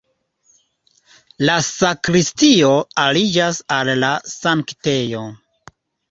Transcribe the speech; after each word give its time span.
La 1.49 1.57
sakristio 1.65 2.71
aliĝas 3.03 3.59
al 3.75 3.91
la 4.05 4.09
sanktejo. 4.31 5.21